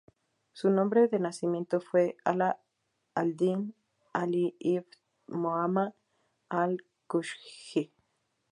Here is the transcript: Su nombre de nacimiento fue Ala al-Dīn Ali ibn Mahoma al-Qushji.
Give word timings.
Su 0.53 0.71
nombre 0.71 1.07
de 1.07 1.19
nacimiento 1.19 1.79
fue 1.79 2.17
Ala 2.23 2.59
al-Dīn 3.13 3.75
Ali 4.13 4.55
ibn 4.57 4.87
Mahoma 5.27 5.93
al-Qushji. 6.49 7.93